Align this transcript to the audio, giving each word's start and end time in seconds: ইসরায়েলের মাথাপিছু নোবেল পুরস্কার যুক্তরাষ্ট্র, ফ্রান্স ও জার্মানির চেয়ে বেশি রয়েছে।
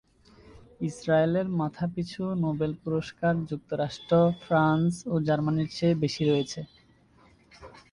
ইসরায়েলের 0.81 1.47
মাথাপিছু 1.59 2.21
নোবেল 2.43 2.71
পুরস্কার 2.83 3.33
যুক্তরাষ্ট্র, 3.49 4.11
ফ্রান্স 4.43 4.93
ও 5.07 5.23
জার্মানির 5.27 5.69
চেয়ে 5.77 5.95
বেশি 6.03 6.23
রয়েছে। 6.25 6.59